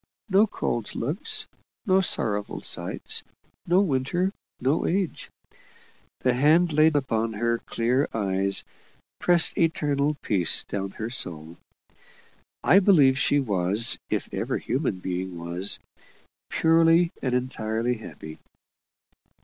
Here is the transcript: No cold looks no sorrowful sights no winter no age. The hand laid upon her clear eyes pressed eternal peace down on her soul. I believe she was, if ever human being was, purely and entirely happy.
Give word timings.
No 0.29 0.47
cold 0.47 0.95
looks 0.95 1.45
no 1.85 2.01
sorrowful 2.01 2.61
sights 2.61 3.21
no 3.67 3.81
winter 3.81 4.31
no 4.59 4.87
age. 4.87 5.29
The 6.21 6.33
hand 6.33 6.73
laid 6.73 6.95
upon 6.95 7.33
her 7.33 7.59
clear 7.59 8.09
eyes 8.11 8.63
pressed 9.19 9.59
eternal 9.59 10.15
peace 10.23 10.63
down 10.63 10.85
on 10.85 10.89
her 10.93 11.11
soul. 11.11 11.57
I 12.63 12.79
believe 12.79 13.15
she 13.15 13.39
was, 13.39 13.99
if 14.09 14.27
ever 14.33 14.57
human 14.57 14.97
being 15.01 15.37
was, 15.37 15.77
purely 16.49 17.11
and 17.21 17.35
entirely 17.35 17.97
happy. 17.99 18.39